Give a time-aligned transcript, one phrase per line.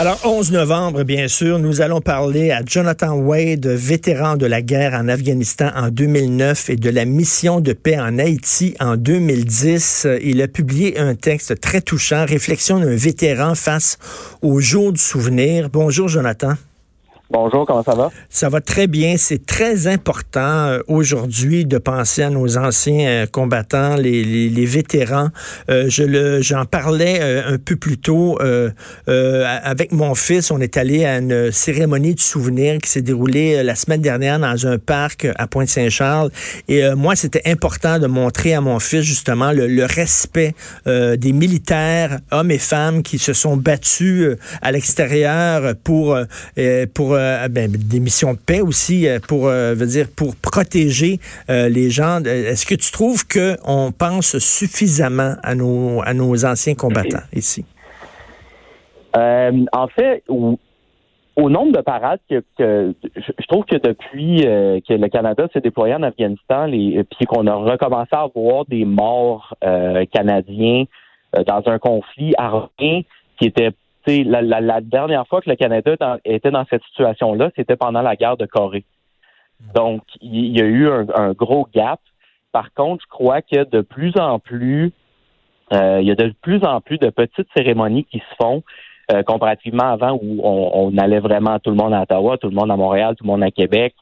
[0.00, 4.94] Alors, 11 novembre, bien sûr, nous allons parler à Jonathan Wade, vétéran de la guerre
[4.94, 10.06] en Afghanistan en 2009 et de la mission de paix en Haïti en 2010.
[10.22, 13.98] Il a publié un texte très touchant, Réflexion d'un vétéran face
[14.40, 15.68] au jour du souvenir.
[15.68, 16.54] Bonjour, Jonathan.
[17.30, 18.10] Bonjour, comment ça va?
[18.30, 19.16] Ça va très bien.
[19.18, 24.64] C'est très important euh, aujourd'hui de penser à nos anciens euh, combattants, les, les, les
[24.64, 25.28] vétérans.
[25.68, 28.38] Euh, je le, j'en parlais un peu plus tôt
[29.06, 30.50] avec mon fils.
[30.50, 34.66] On est allé à une cérémonie de souvenir qui s'est déroulée la semaine dernière dans
[34.66, 36.30] un parc à Pointe-Saint-Charles.
[36.68, 40.54] Et moi, c'était important de montrer à mon fils justement le, le respect
[40.86, 46.18] des militaires, hommes et femmes, qui se sont battus à l'extérieur pour
[46.94, 51.18] pour euh, ben, des missions de paix aussi euh, pour euh, veut dire pour protéger
[51.48, 52.22] les gens.
[52.24, 57.64] Est-ce que tu trouves que on pense suffisamment à nos à nos anciens combattants ici?
[59.14, 65.60] en fait, au, nombre de parades que, je, trouve que depuis que le Canada s'est
[65.60, 69.56] déployé en Afghanistan, les, puis qu'on a recommencé à voir des morts
[70.12, 70.84] canadiens
[71.46, 73.06] dans un conflit armé
[73.38, 73.72] qui était
[74.08, 78.46] la, dernière fois que le Canada était dans cette situation-là, c'était pendant la guerre de
[78.46, 78.84] Corée.
[79.74, 82.00] Donc, il y a eu un, gros gap.
[82.52, 84.92] Par contre, je crois que de plus en plus,
[85.74, 88.62] euh, il y a de plus en plus de petites cérémonies qui se font
[89.12, 92.70] euh, comparativement avant où on, allait vraiment tout le monde à Ottawa, tout le monde
[92.70, 93.94] à Montréal, tout le monde à Québec.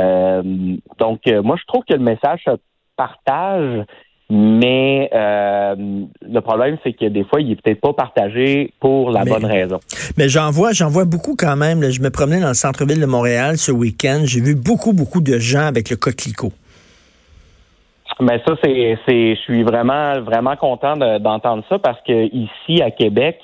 [0.00, 0.42] Euh,
[0.98, 2.56] donc, moi, je trouve que le message se
[2.96, 3.84] partage
[4.30, 5.74] mais euh,
[6.20, 9.80] le problème, c'est que des fois, il est peut-être pas partagé pour la bonne raison.
[10.18, 11.82] Mais j'en vois, j'en vois beaucoup quand même.
[11.90, 14.20] je me promenais dans le centre-ville de Montréal ce week-end.
[14.24, 16.52] J'ai vu beaucoup, beaucoup de gens avec le coquelicot.
[18.20, 22.90] Mais ça, c'est, c'est, je suis vraiment, vraiment content d'entendre ça parce que ici à
[22.90, 23.38] Québec,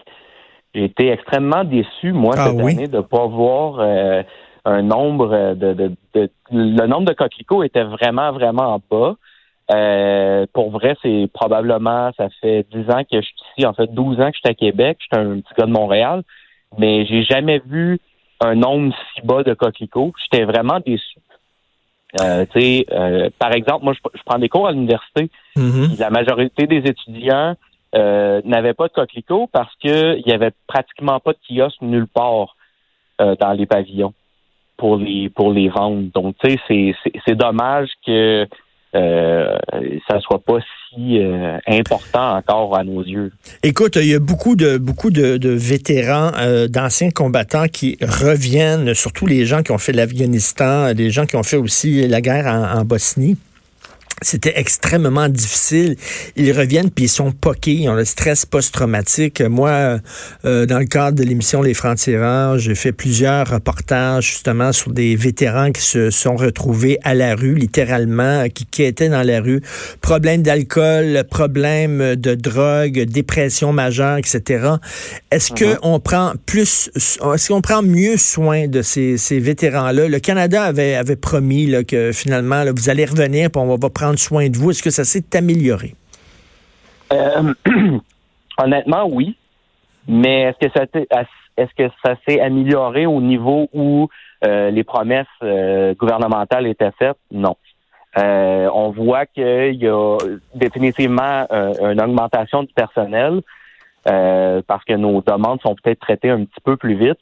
[0.75, 4.23] j'ai été extrêmement déçu moi ah cette année de pas voir euh,
[4.65, 9.15] un nombre de, de, de, le nombre de coquelicots était vraiment, vraiment bas.
[9.71, 13.93] Euh, pour vrai, c'est probablement, ça fait 10 ans que je suis ici, en fait
[13.93, 16.23] 12 ans que je suis à Québec, je suis un petit gars de Montréal,
[16.79, 17.99] mais j'ai jamais vu
[18.41, 20.13] un nombre si bas de coquelicots.
[20.23, 21.19] J'étais vraiment déçu.
[22.21, 25.31] Euh, euh, par exemple, moi, je, prends des cours à l'université.
[25.57, 25.99] Mm-hmm.
[25.99, 27.57] La majorité des étudiants
[27.95, 32.57] euh, n'avaient pas de coquelicots parce qu'il y avait pratiquement pas de kiosque nulle part
[33.21, 34.15] euh, dans les pavillons
[34.77, 36.11] pour les pour les vendre.
[36.13, 36.95] Donc, tu sais,
[37.27, 38.47] c'est dommage que
[38.95, 39.57] euh,
[40.09, 43.33] ça soit pas si euh, important encore à nos yeux.
[43.63, 49.27] Écoute, il y a beaucoup de beaucoup de, vétérans, euh, d'anciens combattants qui reviennent, surtout
[49.27, 52.85] les gens qui ont fait l'Afghanistan, les gens qui ont fait aussi la guerre en
[52.85, 53.37] Bosnie.
[54.23, 55.97] C'était extrêmement difficile.
[56.37, 59.41] Ils reviennent puis ils sont poqués, ils ont le stress post-traumatique.
[59.43, 59.99] Moi,
[60.45, 65.17] euh, dans le cadre de l'émission Les Francs-Tireurs, j'ai fait plusieurs reportages justement sur des
[65.17, 69.61] vétérans qui se sont retrouvés à la rue, littéralement, qui, qui étaient dans la rue.
[70.01, 74.69] Problème d'alcool, problème de drogue, dépression majeure, etc.
[75.31, 76.03] Est-ce qu'on uh-huh.
[76.03, 80.09] prend plus, est-ce qu'on prend mieux soin de ces, ces vétérans-là?
[80.09, 83.91] Le Canada avait, avait promis là, que finalement, là, vous allez revenir, puis on va
[83.91, 84.71] prendre soin de vous?
[84.71, 85.95] Est-ce que ça s'est amélioré?
[87.13, 87.55] Euh,
[88.59, 89.37] honnêtement, oui.
[90.07, 94.09] Mais est-ce que ça s'est amélioré au niveau où
[94.45, 97.17] euh, les promesses euh, gouvernementales étaient faites?
[97.31, 97.57] Non.
[98.17, 100.19] on voit qu'il y a
[100.55, 103.41] définitivement une augmentation du personnel
[104.05, 107.19] parce que nos demandes sont peut-être traitées un petit peu plus vite.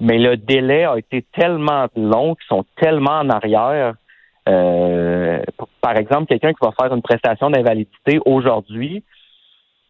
[0.00, 3.94] Mais le délai a été tellement long qu'ils sont tellement en arrière
[4.44, 9.04] par exemple, quelqu'un qui va faire une prestation d'invalidité aujourd'hui,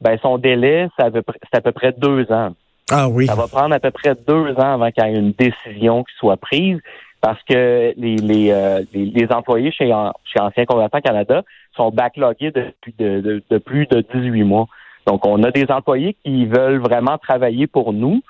[0.00, 2.54] ben son délai, c'est à, peu près deux ans.
[2.90, 3.26] Ah oui.
[3.26, 6.14] Ça va prendre à peu près deux ans avant qu'il y ait une décision qui
[6.16, 6.78] soit prise
[7.20, 9.86] parce que les, les, euh, les, employés chez,
[10.24, 11.42] chez Anciens Combattants Canada
[11.76, 14.66] sont backloggés depuis de, de, plus de 18 mois.
[15.06, 18.22] Donc, on a des employés qui veulent vraiment travailler pour nous,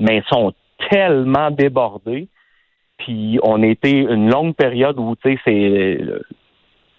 [0.00, 0.52] mais sont
[0.90, 2.28] tellement débordés
[3.06, 6.00] puis on était une longue période où tu sais c'est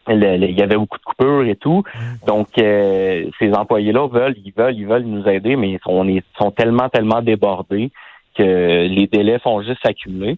[0.09, 1.83] il y avait beaucoup de coupures et tout.
[2.25, 6.51] Donc euh, ces employés-là veulent, ils veulent, ils veulent nous aider, mais on est sont
[6.51, 7.91] tellement, tellement débordés
[8.37, 10.37] que les délais font juste s'accumuler.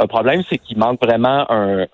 [0.00, 1.86] Le problème, c'est qu'il manque vraiment un,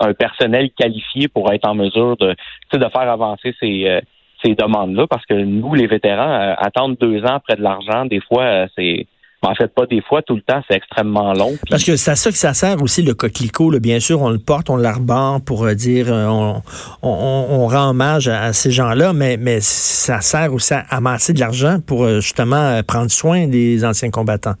[0.00, 2.34] un, personnel qualifié pour être en mesure de,
[2.72, 4.00] de faire avancer ces, euh,
[4.42, 8.20] ces demandes-là, parce que nous, les vétérans, euh, attendre deux ans près de l'argent, des
[8.20, 9.06] fois, c'est
[9.42, 11.52] en fait, pas des fois, tout le temps, c'est extrêmement long.
[11.70, 13.78] Parce que c'est à ça que ça sert aussi le coquelicot.
[13.78, 16.62] Bien sûr, on le porte, on l'arbore pour euh, dire euh, on,
[17.02, 21.78] on, rend hommage à, ces gens-là, mais, mais ça sert aussi à amasser de l'argent
[21.86, 24.54] pour euh, justement prendre soin des anciens combattants.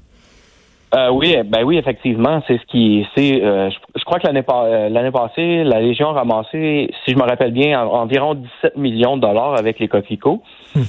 [1.12, 4.44] oui, ben oui, effectivement, c'est ce qui, c'est, je, crois que l'année,
[4.90, 9.22] l'année passée, la Légion a ramassé, si je me rappelle bien, environ 17 millions de
[9.22, 10.42] dollars avec les coquelicots.
[10.76, 10.84] Hum.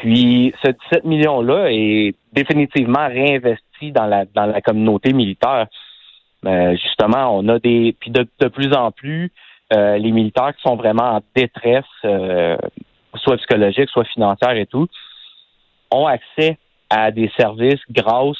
[0.00, 5.66] Puis ce 17 millions-là est définitivement réinvesti dans la dans la communauté militaire.
[6.46, 9.30] Euh, justement, on a des puis de, plus en plus
[9.72, 12.56] euh, les militaires qui sont vraiment en détresse, euh,
[13.14, 14.88] soit psychologique, soit financière et tout,
[15.90, 16.58] ont accès
[16.90, 18.36] à des services grâce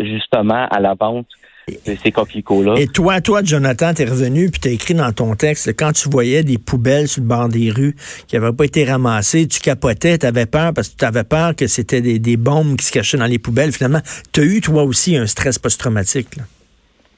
[0.00, 1.26] justement à la vente
[1.68, 2.74] ces coquelicots-là.
[2.78, 6.42] Et toi, toi, Jonathan, t'es revenu puis t'as écrit dans ton texte quand tu voyais
[6.42, 7.94] des poubelles sur le bord des rues
[8.26, 11.66] qui n'avaient pas été ramassées, tu capotais, t'avais peur parce que tu avais peur que
[11.66, 13.72] c'était des, bombes qui se cachaient dans les poubelles.
[13.72, 14.00] Finalement,
[14.32, 16.28] t'as eu toi aussi un stress post-traumatique.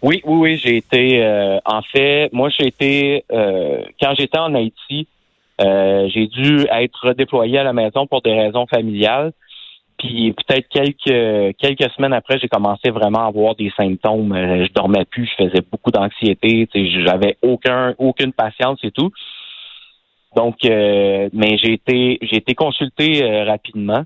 [0.02, 1.22] Oui, oui, oui, j'ai été.
[1.22, 5.06] Euh, en fait, moi, j'ai été euh, quand j'étais en Haïti,
[5.60, 9.32] euh, j'ai dû être redéployé à la maison pour des raisons familiales.
[9.98, 14.32] Puis peut-être quelques quelques semaines après, j'ai commencé vraiment à avoir des symptômes.
[14.32, 16.68] Euh, je dormais plus, je faisais beaucoup d'anxiété,
[17.04, 19.10] j'avais aucun aucune patience et tout.
[20.36, 24.04] Donc, euh, mais j'ai été j'ai été consulté euh, rapidement.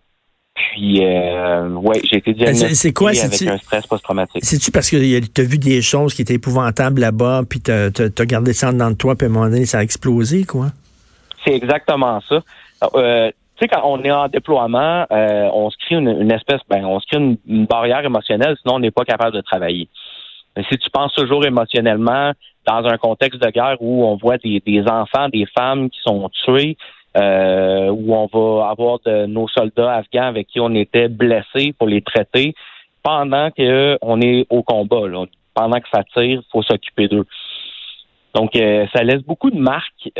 [0.54, 4.44] Puis, euh, ouais, j'ai été diagnostiqué c'est quoi, avec un stress post-traumatique.
[4.44, 8.26] C'est-tu parce que tu as vu des choses qui étaient épouvantables là-bas, puis tu as,
[8.26, 10.66] gardé ça dans toi, puis à un moment donné, ça a explosé, quoi?
[11.44, 12.42] C'est exactement ça.
[12.94, 16.84] Euh, tu sais, quand on est en déploiement, euh, on se crée une, espèce, ben,
[16.84, 19.88] on se crée une, barrière émotionnelle, sinon on n'est pas capable de travailler.
[20.70, 22.32] Si tu penses toujours émotionnellement
[22.66, 26.76] dans un contexte de guerre où on voit des, enfants, des femmes qui sont tués,
[27.16, 31.88] euh, où on va avoir de nos soldats afghans avec qui on était blessés pour
[31.88, 32.54] les traiter
[33.02, 35.08] pendant qu'on est au combat.
[35.08, 35.24] Là.
[35.54, 37.26] Pendant que ça tire, il faut s'occuper d'eux.
[38.34, 40.10] Donc, euh, ça laisse beaucoup de marques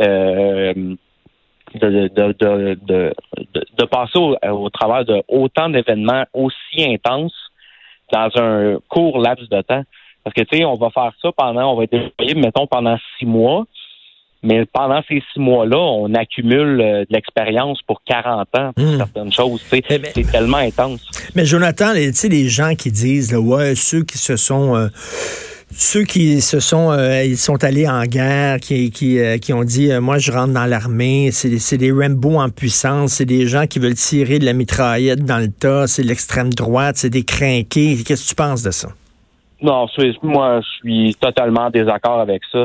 [1.75, 3.15] de, de, de,
[3.79, 7.35] de, passer au, travers de autant d'événements aussi intenses
[8.13, 9.83] dans un court laps de temps.
[10.25, 12.97] Parce que, tu sais, on va faire ça pendant, on va être déployé, mettons, pendant
[13.19, 13.67] six mois.
[14.43, 18.97] Mais pendant ces six mois-là, on accumule euh, de l'expérience pour 40 ans pour hmm.
[18.97, 19.65] certaines choses.
[19.73, 21.01] Eh ben, c'est tellement intense.
[21.35, 24.77] Mais Jonathan, tu sais, les gens qui disent, là, ouais, ceux qui se sont...
[24.77, 24.89] Euh,
[25.71, 29.65] ceux qui se sont euh, ils sont allés en guerre, qui, qui, euh, qui ont
[29.65, 33.67] dit euh, moi je rentre dans l'armée, c'est des Rambo en puissance, c'est des gens
[33.67, 37.97] qui veulent tirer de la mitraillette dans le tas, c'est l'extrême droite, c'est des crinqués.
[38.07, 38.89] Qu'est-ce que tu penses de ça?
[39.61, 39.87] Non,
[40.23, 42.65] moi je suis totalement en désaccord avec ça.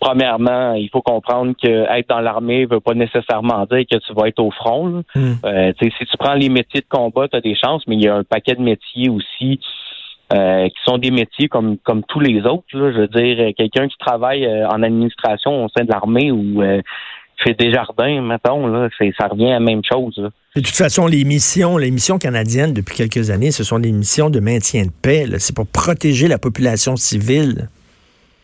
[0.00, 4.28] premièrement, il faut comprendre que être dans l'armée veut pas nécessairement dire que tu vas
[4.28, 5.04] être au front.
[5.14, 5.34] Hmm.
[5.80, 8.16] si tu prends les métiers de combat, tu as des chances, mais il y a
[8.16, 9.60] un paquet de métiers aussi
[10.32, 12.66] euh, qui sont des métiers comme comme tous les autres.
[12.72, 12.90] Là.
[12.90, 16.60] Je veux dire, euh, quelqu'un qui travaille euh, en administration au sein de l'armée ou
[17.44, 18.88] fait des jardins, mettons, là,
[19.20, 20.16] ça revient à la même chose.
[20.16, 24.28] De toute façon, les missions, les missions canadiennes depuis quelques années, ce sont des missions
[24.28, 25.26] de maintien de paix.
[25.38, 27.68] C'est pour protéger la population civile.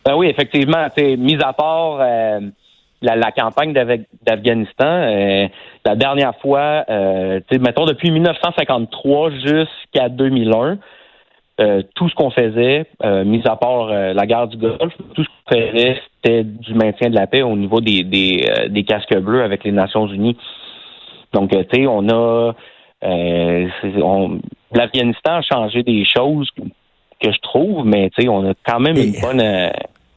[0.05, 0.87] Ben oui, effectivement.
[0.97, 5.49] Mis à part la, la, campagne d'Afghanistan,
[5.83, 6.85] la dernière fois,
[7.51, 10.77] mettons depuis 1953 jusqu'à 2001,
[11.59, 15.23] euh, tout ce qu'on faisait, euh, mis à part euh, la guerre du Golfe, tout
[15.23, 19.15] ce qu'on faisait, c'était du maintien de la paix au niveau des, des, des casques
[19.15, 20.37] bleus avec les Nations Unies.
[21.31, 22.53] Donc, tu sais, on a
[24.71, 28.97] l'Afghanistan a changé des choses que je trouve, mais tu sais, on a quand même
[28.97, 29.41] une bonne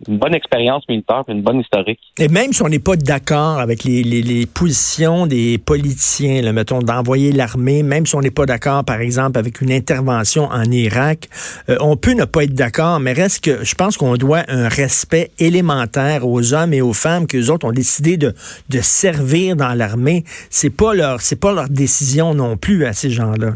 [0.06, 1.98] une bonne expérience militaire une bonne historique.
[2.18, 6.80] Et même si on n'est pas d'accord avec les, les, positions des politiciens, là, mettons,
[6.80, 11.28] d'envoyer l'armée, même si on n'est pas d'accord, par exemple, avec une intervention en Irak,
[11.68, 14.68] euh, on peut ne pas être d'accord, mais reste que je pense qu'on doit un
[14.68, 18.34] respect élémentaire aux hommes et aux femmes que les autres ont décidé de,
[18.68, 20.24] de servir dans l'armée.
[20.50, 23.52] C'est pas leur c'est pas leur décision non plus à ces gens-là.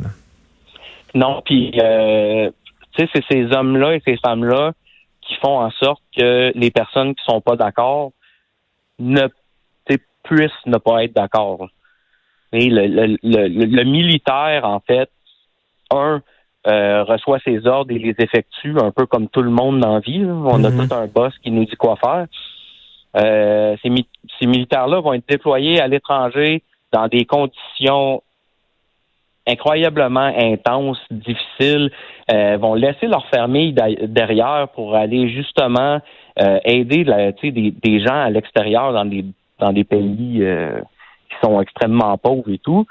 [1.14, 2.50] Non, puis euh,
[2.96, 4.72] tu sais, c'est ces hommes-là et ces femmes-là
[5.30, 8.10] qui font en sorte que les personnes qui sont pas d'accord
[8.98, 9.28] ne
[10.24, 11.68] puissent ne pas être d'accord.
[12.52, 15.08] Le, le, le, militaire, en fait,
[15.90, 16.20] un,
[16.66, 20.00] euh, reçoit ses ordres et les effectue un peu comme tout le monde dans la
[20.00, 20.24] vie.
[20.24, 20.88] On a mm-hmm.
[20.88, 22.26] tout un boss qui nous dit quoi faire.
[23.16, 23.90] Euh, ces,
[24.38, 28.22] ces militaires-là vont être déployés à l'étranger dans des conditions
[29.50, 31.90] incroyablement intenses, difficiles,
[32.32, 36.00] euh, vont laisser leur famille derrière pour aller justement
[36.40, 39.24] euh, aider des, gens à l'extérieur dans des
[39.58, 40.80] dans des pays euh,
[41.28, 42.86] qui sont extrêmement pauvres et tout.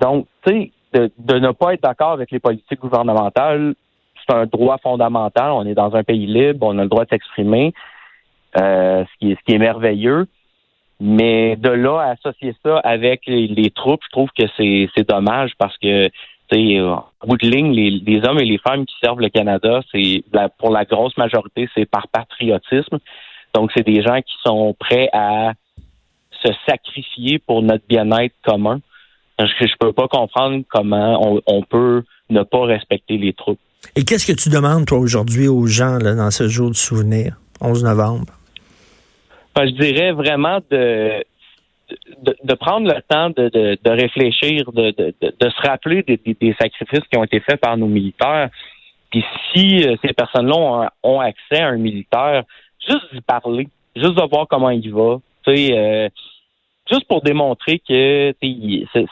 [0.00, 3.74] Donc, tu sais, de, ne pas être d'accord avec les politiques gouvernementales,
[4.16, 5.52] c'est un droit fondamental.
[5.52, 7.74] On est dans un pays libre, on a le droit de s'exprimer,
[8.58, 10.26] euh, ce qui est merveilleux.
[11.00, 15.76] Mais de là à associer ça avec les, troupes, je trouve que c'est dommage parce
[15.78, 16.08] que
[16.52, 20.22] en bout de ligne, les, hommes et les femmes qui servent le Canada, c'est
[20.58, 22.98] pour la grosse majorité, c'est par patriotisme.
[23.54, 25.52] Donc, c'est des gens qui sont prêts à
[26.44, 28.80] se sacrifier pour notre bien-être commun.
[29.38, 33.58] Je peux pas comprendre comment on, peut ne pas respecter les troupes.
[33.96, 37.36] Et qu'est-ce que tu demandes, toi, aujourd'hui, aux gens là, dans ce jour du souvenir,
[37.60, 38.26] 11 novembre?
[39.66, 41.24] Je dirais vraiment de,
[42.22, 47.18] de, prendre le temps de, de, réfléchir, de, de, se rappeler des, des, sacrifices qui
[47.18, 48.50] ont été faits par nos militaires.
[49.10, 52.44] Puis si euh, ces personnes-là ont, accès à un militaire,
[52.88, 56.08] juste d'y parler, juste de voir comment il va, euh,
[56.90, 58.34] juste pour démontrer que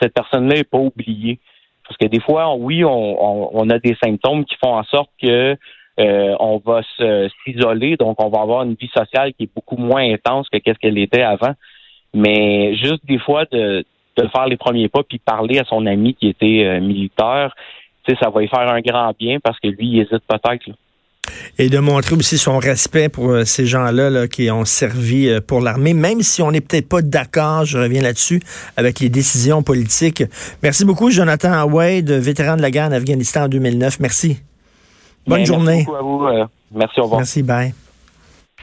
[0.01, 1.39] cette personne-là n'est pas oubliée.
[1.87, 5.57] Parce que des fois, oui, on, on, a des symptômes qui font en sorte que
[5.99, 6.83] euh, on va
[7.45, 10.79] s'isoler, donc on va avoir une vie sociale qui est beaucoup moins intense que qu'est-ce
[10.79, 11.55] qu'elle était avant.
[12.15, 13.85] Mais juste des fois de,
[14.17, 17.55] de faire les premiers pas puis parler à son ami qui était euh, militaire,
[18.23, 20.71] ça va lui faire un grand bien parce que lui, il hésite peut-être.
[21.59, 25.93] Et de montrer aussi son respect pour euh, ces gens-là qui ont servi pour l'armée,
[25.93, 28.41] même si on n'est peut-être pas d'accord, je reviens là-dessus,
[28.79, 30.23] avec les décisions politiques.
[30.63, 34.01] Merci beaucoup, Jonathan Wade, vétéran de la guerre en Afghanistan en 2009.
[34.01, 34.39] Merci.
[35.29, 35.85] Bonne journée.
[35.87, 36.49] Merci beaucoup à vous.
[36.73, 37.21] merci, au revoir.
[37.21, 37.75] Merci, bye.